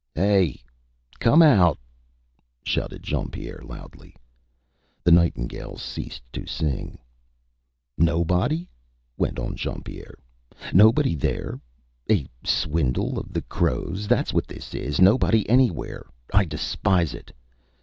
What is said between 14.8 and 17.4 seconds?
Nobody anywhere. I despise it.